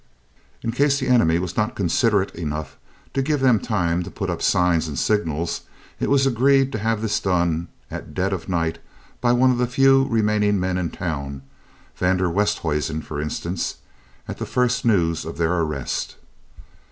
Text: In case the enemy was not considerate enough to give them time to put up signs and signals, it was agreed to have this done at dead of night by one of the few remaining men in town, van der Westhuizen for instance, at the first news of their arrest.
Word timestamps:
In 0.63 0.71
case 0.71 0.99
the 0.99 1.07
enemy 1.07 1.37
was 1.37 1.55
not 1.55 1.75
considerate 1.75 2.33
enough 2.33 2.75
to 3.13 3.21
give 3.21 3.39
them 3.39 3.59
time 3.59 4.01
to 4.01 4.09
put 4.09 4.31
up 4.31 4.41
signs 4.41 4.87
and 4.87 4.97
signals, 4.97 5.61
it 5.99 6.09
was 6.09 6.25
agreed 6.25 6.71
to 6.71 6.79
have 6.79 7.03
this 7.03 7.19
done 7.19 7.67
at 7.91 8.15
dead 8.15 8.33
of 8.33 8.49
night 8.49 8.79
by 9.21 9.31
one 9.31 9.51
of 9.51 9.59
the 9.59 9.67
few 9.67 10.05
remaining 10.07 10.59
men 10.59 10.79
in 10.79 10.89
town, 10.89 11.43
van 11.97 12.17
der 12.17 12.31
Westhuizen 12.31 13.03
for 13.03 13.21
instance, 13.21 13.75
at 14.27 14.39
the 14.39 14.47
first 14.47 14.83
news 14.85 15.23
of 15.23 15.37
their 15.37 15.53
arrest. 15.59 16.15